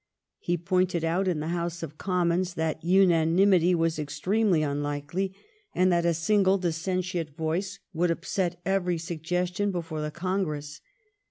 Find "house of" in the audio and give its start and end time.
1.49-1.99